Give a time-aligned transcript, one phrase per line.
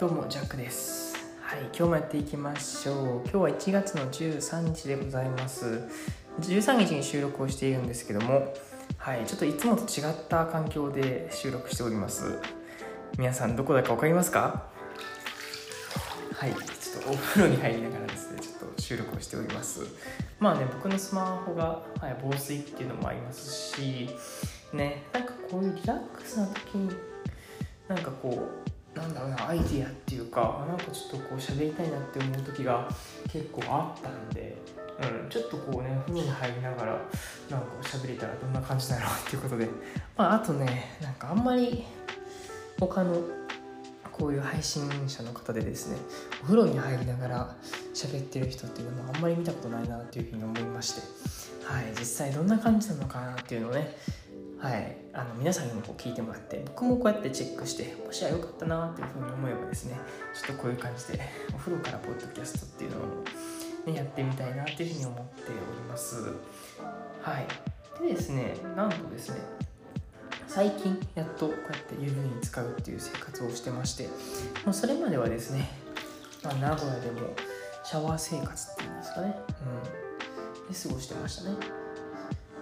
[0.00, 1.14] どうもジャックです。
[1.42, 3.20] はい今日もやっていきましょう。
[3.24, 5.82] 今日は1月の13日でございます。
[6.40, 8.54] 13日に収録をしているんですけども
[8.96, 12.38] はいちょっといつもと違った環境で収録しております。
[13.18, 14.70] 皆さんどこだか分かりますか？
[16.32, 19.82] はいちょっとお風呂に入りながらですねちょっと収録をしております。
[20.38, 24.08] まあね僕のスマホが、はい、防水っていうのもありますし
[24.72, 26.90] ねなんかこういうリラックスな時に
[27.86, 28.69] なんかこう
[29.00, 32.88] なんだろうなアイディアっていうかなんかちょっとこう喋りたいなって思う時が
[33.32, 34.56] 結構あったんで、
[35.24, 36.92] うん、ちょっとこうね風呂に入りながら
[37.50, 39.68] なんか喋れたらどんな感じだろうっていうことで。
[40.16, 41.84] まああとねなんかあんまり
[42.78, 43.16] 他の
[44.12, 45.96] こういう配信者の方でですね
[46.42, 47.56] お風呂に入りながら
[47.94, 51.00] 喋ってる人っていうのもあんまり見たことないなっていうふうに思いまして。
[51.64, 53.96] はい実際どんな感じなのかなっていうのをね
[54.60, 59.98] はい、あの皆さんにもこう聞いてもらって僕もこうやってチェックしてもしは良かったなっていうふうに思えばですね
[60.34, 61.20] ちょっとこういう感じで
[61.54, 63.24] お風呂からポッドキャストっていうのを、
[63.86, 66.34] ね、やってみたいなっていうふうに思っております。
[67.22, 67.46] はい。
[68.02, 69.36] でですねなんとですね
[70.46, 74.08] 最近やっとこうやって湯船に使うっていう生活をしてまして
[74.66, 75.70] もうそれまではですね、
[76.42, 77.28] まあ、名古屋でも
[77.84, 79.36] シャワー生活っていうんですかね、
[80.66, 81.56] うん、で過ごしてましたね。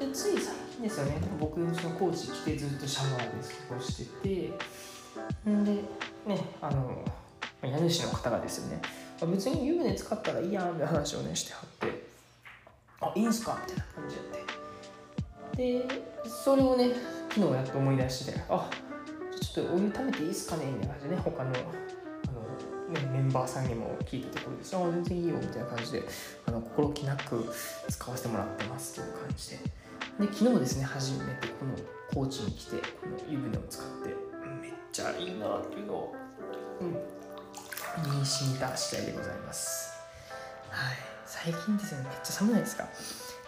[0.00, 1.16] でつい最ですよね。
[1.40, 3.26] 僕その高知来てずっとシャワーで
[3.68, 5.48] 過ごしてて。
[5.48, 5.72] んで
[6.26, 7.04] ねあの
[7.62, 8.82] 家主の方がですよね。
[9.32, 12.04] 別に湯船使ったらいいやんって話をねしてはって。
[13.00, 14.24] あいいんすかみたいな感じやっ
[15.52, 15.88] て。
[15.88, 16.90] でそれをね
[17.30, 18.68] 昨日やっと思い出してあ
[19.40, 20.64] ちょっとお湯食べていいっすかね？
[20.66, 26.02] みたいな感じでね他のあの、ね、メンバーさんにも聞いたところですあ全然いいよみたいな感じで
[26.46, 27.46] あの心気なく
[27.88, 29.83] 使わせてもらってますという感じで。
[30.20, 31.74] で昨日ですね初めてこの
[32.12, 34.14] 高知に来てこの湯船を使って
[34.60, 36.14] めっちゃいいなっていうのを、
[36.80, 39.92] うん、身に染みた次第でございます。
[40.70, 40.96] はい。
[41.26, 42.02] 最近ですね。
[42.04, 42.88] めっちゃ寒いですか？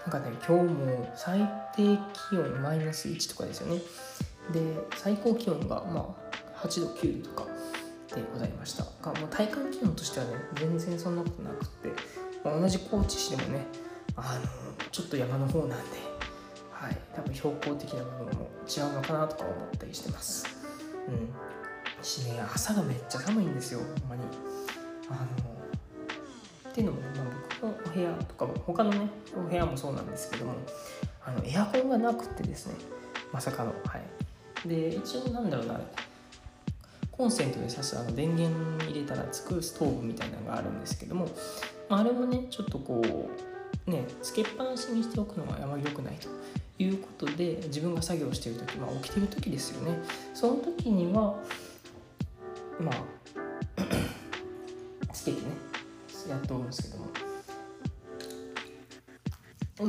[0.06, 1.40] なんかね今日も最
[1.76, 1.82] 低
[2.30, 3.80] 気温マイナス1とかですよね。
[4.52, 4.60] で
[4.96, 7.46] 最高気温がまあ8度9度とか
[8.14, 8.84] でございました。
[8.84, 11.90] が、まあ、体感気温としてはね全然そんなことなくって、
[12.44, 13.66] まあ、同じ高知市でもね
[14.16, 14.46] あの
[14.90, 15.76] ちょっと山の方なんで
[16.80, 20.46] はい、多分標高的な部分も違うのかなとか思ったりしてます。
[21.08, 22.04] うん。
[22.04, 24.22] しね、朝がめっちゃ寒いんですよ、ほんまに。
[25.08, 27.26] あの、っていうのも、ねまあ、
[27.62, 30.54] 僕のお部屋とかも、他のね、お部屋もそうなんですけども、
[31.24, 32.74] あのエアコンがなくてですね、
[33.32, 33.70] まさかの。
[33.84, 33.98] は
[34.64, 34.68] い。
[34.68, 35.80] で、一応なんだろうな、
[37.10, 41.28] コンセントで挿すあの電源入れたらつくストーブみたいなのがあるんですけども、
[41.88, 43.02] まあ、あれもね、ちょっとこ
[43.86, 46.28] う、ね、つけっぱなしにしておくのはあまり良くないと
[46.78, 49.98] いうことで自分が作業してる時、まあ、起きてる時ですよね。
[50.34, 51.38] その時には
[52.80, 53.04] まあ
[55.12, 55.48] つけてね
[56.28, 57.06] やっておるんですけども。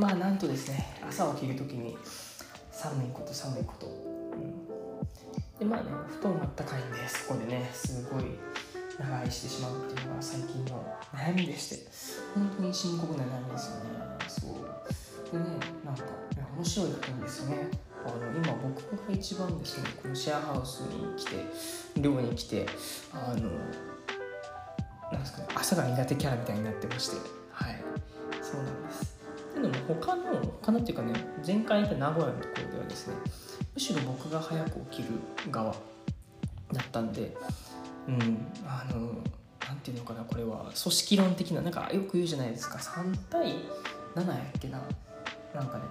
[0.02, 1.98] まあなんとですね朝起きる時に
[2.72, 3.90] 寒いこと寒いこと、う
[4.38, 8.24] ん、でまあね布団あったかいんでそこでねすごい
[9.00, 12.18] 長居してしまうっていうのが最近の悩みでして。
[12.34, 13.90] 本当に深刻な悩みですよね。
[14.28, 14.52] そう
[15.32, 15.46] でね
[15.84, 16.04] なんか
[16.58, 17.70] 面白いことにですね。
[18.06, 22.66] あの今僕が一番ですねこのシェアハウスに来て寮に来て
[23.12, 23.50] あの
[25.12, 27.18] なんですかね朝が苦手キャラみたいになってまして。
[27.52, 27.84] はい。
[28.42, 29.18] そうなんです。
[29.54, 30.24] でも他の
[30.62, 31.14] 他のっていうかね
[31.46, 33.16] 前回いた名古屋のところではですね
[33.74, 35.10] むしろ僕が早く起きる
[35.52, 35.74] 側
[36.72, 37.36] だったんで
[38.08, 39.00] うんあの
[39.68, 42.78] なんていうのかなこれは組織論的ななんかよく言うじゃないですか。
[42.78, 43.56] 3対
[44.16, 44.82] 7やっけな。
[45.54, 45.84] なんかね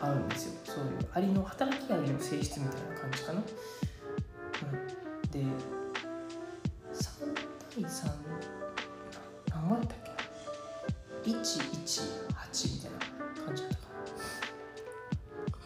[0.00, 0.52] あるんですよ。
[0.64, 3.42] そういうアリの働きアリの性質みたいな感じかな、う
[5.26, 5.38] ん、で
[6.94, 7.34] 3
[7.74, 8.10] 対3
[9.50, 9.98] 何割だっ
[11.22, 13.82] け118みたいな感じだったか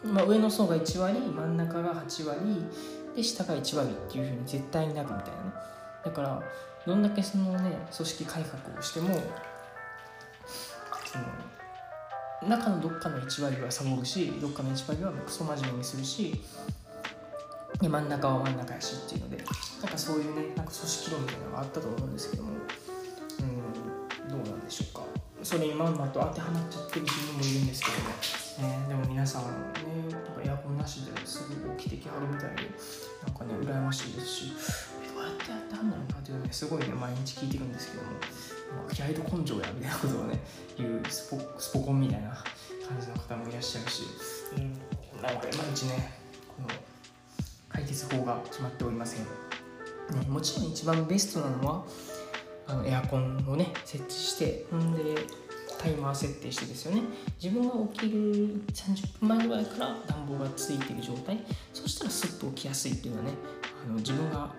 [0.03, 2.39] な、まあ、上の層が1割真ん中が8割
[3.15, 5.53] で下が1割っていうふうに絶対になるみたいなね。
[6.03, 6.43] だから
[6.85, 9.15] どんだけそのね組織改革をしても
[11.05, 11.23] その
[12.47, 16.41] 中のどっかの1割はサボるしどっかの1割はクソ真面目にするし
[17.81, 19.45] で真ん中は真ん中やしっていうのでなん
[19.91, 25.25] かそういうねなんか組織論みたいなのがあったと思うんですけどもうんどうなんでしょうか。
[25.43, 27.91] それにまんまと当てはまっちゃってる自分もいるんですけ
[28.63, 32.63] どね、ね、でも皆さんねなんかエアコンなしですぐ起きてきはるみたいで
[33.23, 34.53] なんかね羨ましいですし
[35.27, 38.09] ってやってはんだろうなっていうのすごいね毎日聞いてるんですけども
[38.91, 40.39] 気合と根性やみたいなことをね
[40.77, 44.03] 言うスポスポコンみたいな感じの方もいらっしゃるし、
[44.57, 44.73] うん、
[45.21, 46.13] なんか毎日ね
[46.55, 46.67] この
[47.69, 49.25] 解決法が決まっておりません
[50.13, 51.83] ね、もちろん一番ベストなのは
[52.67, 55.15] あのエアコンをね設置してほんで
[55.79, 57.01] タイマー設定してですよね。
[57.41, 61.43] 自分が起きる30分前ぐらいから暖房がついてる状態
[61.73, 63.33] そしたらスッと起きやすいっていうのはね
[63.85, 64.51] あの自分が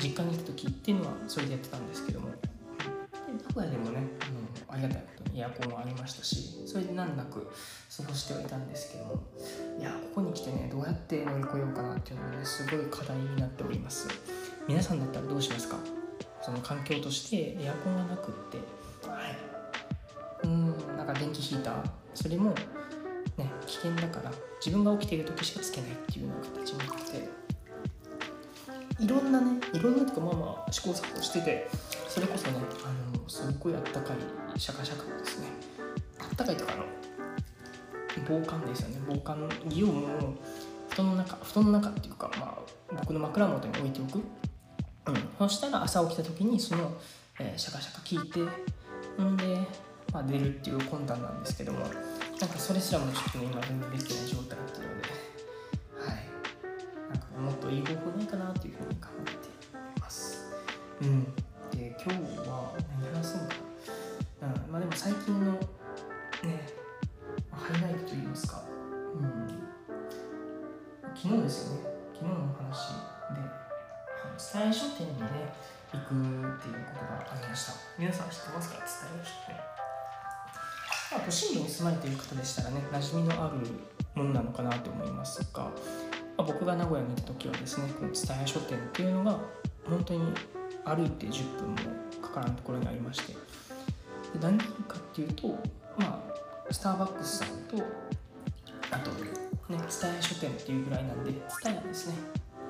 [0.00, 2.28] 実家にいた時っていうのはそれでやってたんですけども。
[3.28, 4.02] 名古屋でもね
[4.68, 7.46] あのありがたいことにエアコンはありましたしそれで難なく
[7.96, 9.22] 過ごしてはいたんですけども。
[9.78, 14.08] いやここに来てねどうやって乗り越えようかなっていうのがねすごい課題になっております。
[14.66, 15.76] 皆さんだったらどうしますか？
[16.42, 18.58] その環境としてエアコンがなくって。
[19.08, 19.36] はい。
[20.44, 21.90] うんなんか電気ヒーター。
[22.14, 22.50] それも
[23.36, 24.32] ね危険だから
[24.64, 27.28] 自分が起きている時しかつけないっていうような形になって
[29.00, 31.68] いろんなねいろんなとかまあまあ試行錯誤してて
[32.08, 35.46] それこそねあのすっごいあったかいシャカシャカのですね。
[36.18, 36.84] あったかいとかの
[38.26, 39.00] 防寒ですよね。
[39.06, 40.34] 防寒着をも
[40.88, 46.96] 布団の中布団の中っていうか、まあ、僕の枕元に置いておく、うん、そしたら朝起きた時にその、
[47.38, 49.68] えー、シャカシャカ効いてんで、
[50.12, 55.37] まあ、出るっていう魂胆なんですけどもなんかそれすらもちょっと、ね、今全然できない状態っていうので。
[57.38, 60.44] もっといい方法ないかなっていうふうに考えています。
[61.00, 61.24] うん。
[61.70, 62.18] で今日
[62.48, 63.54] は何話そうか、
[64.42, 65.58] うん、まあでも最近のね
[67.50, 68.62] ハイライトといいますか、
[69.14, 69.58] うん、
[71.14, 71.80] 昨日ですよね。
[72.14, 72.94] 昨日の話
[73.34, 73.40] で
[74.60, 75.54] 伝え書店にね
[75.92, 77.72] 行くっていうことがありました。
[77.98, 78.76] 皆さん知ってますか？
[78.78, 78.86] 伝
[79.22, 79.60] え書店
[81.10, 83.66] まあ、都心部に住まれている方でしたらね馴染みのある
[84.14, 85.70] ものなのかなと思いますが、
[86.38, 89.40] まあ、僕が名古屋にいた時はですねこの蔦屋書店っていうのが
[89.84, 90.20] 本当に
[90.84, 91.76] 歩いて10分も
[92.22, 93.32] かからんところにありまして。
[93.32, 93.38] で
[94.40, 94.64] 何か
[94.98, 95.48] っていうと
[95.98, 96.22] ま
[96.68, 97.82] あスターバックスさんと
[98.90, 99.30] あとね
[99.68, 102.14] 蔦屋書店っていうぐらいなんで蔦屋ですね。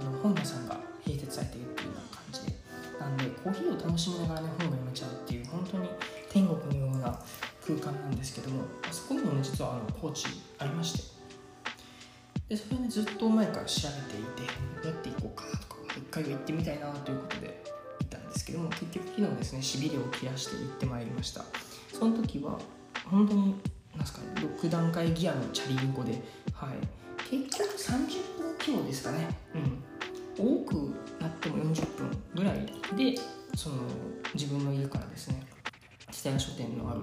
[0.01, 2.59] あの本屋さんが併設されているっていうような感じで。
[2.99, 5.89] なんでコーヒーを楽しみながらね本が読めちゃうっていう本当に
[6.31, 7.21] 天国のような
[7.65, 10.27] 空間なんですけどもあそこにもね実はあのコーチ
[10.59, 11.18] ありまして。
[12.49, 14.53] でそれをねずっと前から調べていて
[14.83, 17.63] どうやって行こうかなとか一回は行ってみたいなということで
[18.01, 21.45] 行ったんですけども結局昨日ですねしびれを切らして行ってまいりました。
[21.93, 22.59] その時は
[23.07, 23.55] 本当に
[23.97, 26.23] なんすかね6段階ギアのチャリンコで
[26.53, 26.79] はい。
[27.31, 29.29] 結局30分強ですかね。
[29.55, 29.83] うん。
[30.39, 30.75] 多く
[31.21, 32.67] なっても40分ぐらい
[32.97, 33.21] で
[33.57, 33.77] その
[34.35, 35.43] 自分の家からですね
[36.13, 37.01] 蔦屋書店のある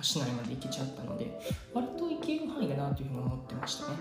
[0.00, 1.38] 市内まで行けちゃったので
[1.74, 3.96] 割と行ける範囲だなというふうに思ってましたね、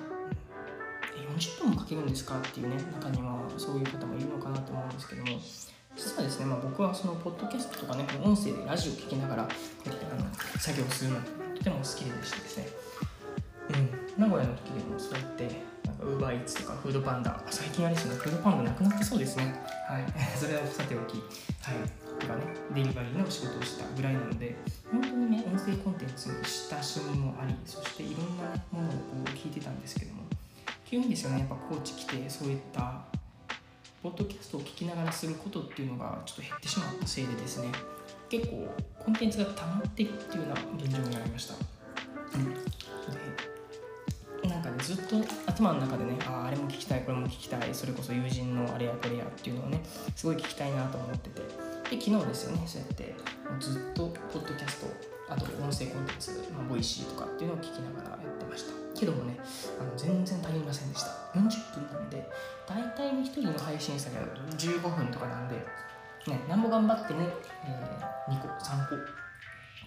[1.37, 5.39] 40分もかけるんですかっていうね中にはそういう方もいるのかなと思うんですけども。
[5.95, 9.49] 実はですね、まあ、僕はそのポッドキャストとかね音声でラジオを聞きながらあの
[10.59, 11.17] 作業するの
[11.57, 12.67] とても好きでしてですね、
[14.17, 15.49] うん、名古屋の時でもそうやって
[15.99, 19.61] ウーバーイーツとかフードパンダ最近あれですねフードパンダなくなってそうですね。
[19.89, 20.05] はい。
[20.39, 22.27] それはさておきはい。
[22.27, 22.43] がね
[22.73, 24.55] デリバリーの仕事をしたぐらいなので
[24.91, 30.18] 本当にね音声コンテンツに親しみもありそしていろんなものをこう聞いてたんですけども。
[30.89, 33.03] 急にですよねやっぱコーチ来てそういった
[34.01, 37.67] ポッドキャストを聞きながらすることっていうのがちょっと減ってしまったせいでですね
[38.27, 38.67] 結構
[38.97, 41.53] コンテンツが溜まっているっていうような現状になりました、
[42.35, 42.53] うん、
[44.41, 49.81] でなんかねずっと頭の中でねああれも聞きたいこれも聞きたいそれこそ友人のあれやこれやっていうのをね
[50.15, 51.41] すごい聞きたいなと思ってて。
[51.89, 53.15] で昨日ですよねそうやって
[53.59, 54.87] ずっとポッドキャスト
[55.27, 58.78] あと音声コンテンツ、まあ、 Voicy とかっていうのを聞きながらやってました。
[58.99, 59.37] けどもね
[59.79, 61.09] あの全然足りませんでした。
[61.33, 61.41] 40
[61.73, 62.29] 分なんで
[62.67, 64.17] 大体1人の配信者が
[64.57, 65.55] 15分とかなんで
[66.27, 67.19] ね何も頑張ってね、
[67.65, 68.95] えー、2個3個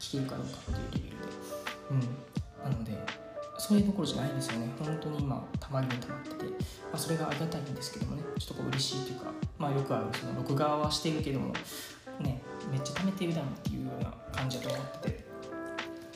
[0.01, 1.23] 聞けるかどうかっていうレベルで。
[1.91, 2.33] うん。
[2.63, 2.93] なので
[3.59, 4.69] そういうところじゃないんですよね。
[4.79, 6.51] 本当に今たまりにたまってて、ま
[6.95, 11.53] あ、それがありがたいんですけどもねちょっとこう嬉しいというかまあよくあるその録画はしてるけども
[12.19, 15.25] ねめっちゃ貯めてるだろうっていうような感じだと思ってて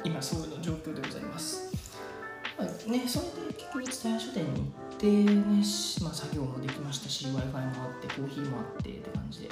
[0.04, 1.72] 今そういうの状況でございます、
[2.64, 5.34] ねそれで結局蔦屋書店に行ってね、
[6.02, 9.48] まあ、作業もできましたし w i f i もあってコーヒーもあってって感じで。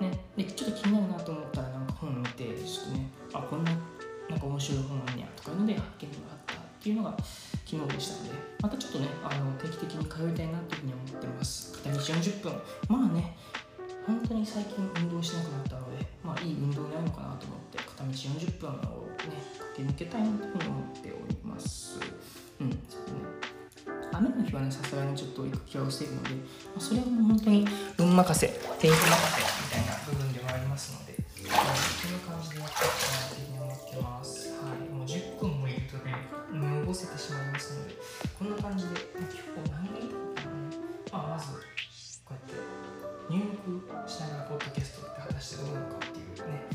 [0.00, 3.72] ねでちょっと気になるなと思ったらなんか本見てちょっとねあこんな
[4.30, 7.16] なんか面白い本あんねやとかいうので発見があったっていうのが
[7.66, 11.72] 昨日でしたのでまたちょっとねあの定期的に通いたいなというふうに思ってます。
[11.82, 12.52] 片道40分。
[12.88, 13.36] まあね
[14.06, 19.36] 本当に最近運動しなくなったのでまあいい運動になるのかなと思って片道40分をね
[19.76, 21.37] 駆け抜けたいなというふうに思っております。
[24.58, 26.36] はねさすがにちょっと行く気はしているので、ま
[26.76, 27.66] あ、それはもう本当に
[27.98, 28.46] 運任せ
[28.78, 31.14] 天気任せみたいな部分ではありますので、
[31.46, 34.50] まあ、そういう感じでやっていきたいなというふうに思ってます。
[34.58, 36.14] はいもう10分もいるとね
[36.50, 37.94] 見ぼせてしまいますので
[38.38, 39.28] こんな感じで今
[39.62, 40.42] 日何がいいか
[41.14, 41.52] なあまず
[42.24, 42.58] こうやって
[43.30, 46.66] 入浴しながらポッドキャストって果たしてどうなのかっていうね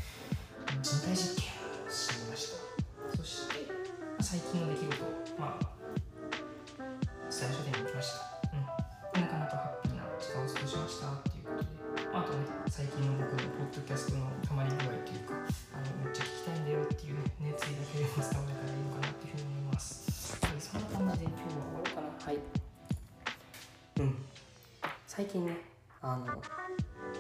[25.24, 25.56] 最近ね
[26.02, 26.26] あの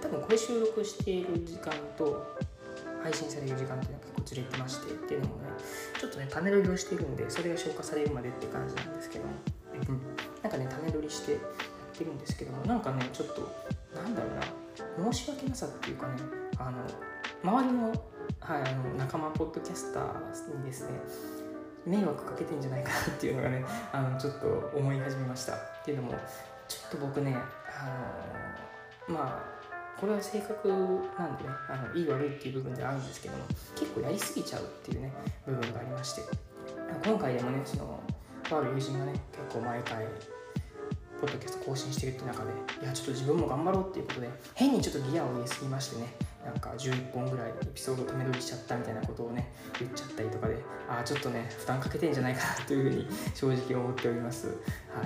[0.01, 2.35] 多分これ収録している時間と
[3.01, 5.43] 配信される時間っていうのが結構ずれてましてっていうのもね
[5.97, 9.31] ちょっとね種取りをしているんでそれが消化されるまでって感じなんですけども、
[9.87, 10.01] うん、
[10.41, 11.41] なんかね種取りしてやっ
[11.97, 13.49] てるんですけどもなんかねちょっと
[13.95, 14.27] なんだろ
[14.99, 16.15] うな申し訳なさっていうかね
[16.57, 16.79] あの
[17.41, 17.95] 周りの,、はい、
[18.63, 20.99] あの仲間ポッドキャスターにですね
[21.85, 25.53] 迷惑かけてんじゃないかなっていうのがねあのちょっと思い始めました。
[25.53, 26.15] っていうのも
[26.67, 27.37] ちょっと僕ね
[27.83, 33.43] あのまあこれは性格なんでねあのいい悪いっていう部分ではあるんですけども
[33.75, 35.11] 結構やりすぎちゃうっていうね
[35.45, 36.21] 部分がありまして
[37.05, 37.99] 今回でもねその
[38.49, 40.05] とある友人がね結構毎回
[41.21, 46.07] ポッドキャスト更新してるって中でいやちょっと自分も頑張ろうっていうことで変にちょっとギアを入れすぎましてね
[46.43, 50.57] なんか11本ぐらいエピソード止め撮りしちゃったみたいなことをね言っちゃったりとかで
[50.89, 54.47] ああちょっとね負担かけてんじゃないかなというふうに 正直思っております。
[54.47, 54.53] は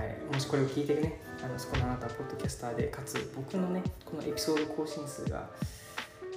[0.03, 0.34] い。
[0.34, 5.50] もしこれを聞いてるねあのそこのあなたポッドキャスターでかつ僕のねこのエピソード更新数が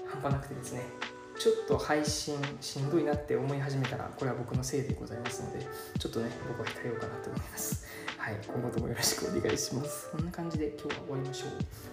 [0.07, 0.83] 半端なくてですね
[1.39, 5.67] ちょっと配信しんどいなって思い始めたらこれは僕のせいでございますので
[5.99, 7.87] ちょっとね僕は控えようかなと思います。
[8.19, 8.37] はい。
[8.47, 10.11] 今後ともよろしくお願いします。
[10.11, 11.51] こんな感じで今日は終わりましょう。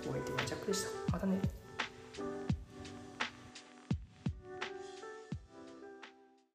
[0.09, 1.11] お相手はジャックでした。
[1.13, 1.66] またね。